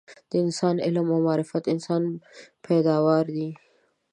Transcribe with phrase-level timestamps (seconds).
[0.29, 2.01] د انسان علم او معرفت انسان
[2.65, 3.49] پیداوار دي